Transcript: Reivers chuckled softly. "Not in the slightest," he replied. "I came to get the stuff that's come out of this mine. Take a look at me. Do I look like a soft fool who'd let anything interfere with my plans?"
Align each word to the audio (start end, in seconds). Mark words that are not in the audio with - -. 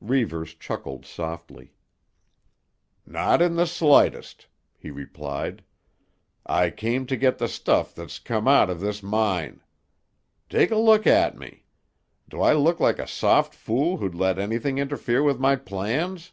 Reivers 0.00 0.54
chuckled 0.54 1.04
softly. 1.04 1.74
"Not 3.04 3.42
in 3.42 3.56
the 3.56 3.66
slightest," 3.66 4.46
he 4.78 4.90
replied. 4.90 5.62
"I 6.46 6.70
came 6.70 7.04
to 7.04 7.18
get 7.18 7.36
the 7.36 7.48
stuff 7.48 7.94
that's 7.94 8.18
come 8.18 8.48
out 8.48 8.70
of 8.70 8.80
this 8.80 9.02
mine. 9.02 9.60
Take 10.48 10.70
a 10.70 10.76
look 10.78 11.06
at 11.06 11.36
me. 11.36 11.64
Do 12.30 12.40
I 12.40 12.54
look 12.54 12.80
like 12.80 12.98
a 12.98 13.06
soft 13.06 13.54
fool 13.54 13.98
who'd 13.98 14.14
let 14.14 14.38
anything 14.38 14.78
interfere 14.78 15.22
with 15.22 15.38
my 15.38 15.54
plans?" 15.54 16.32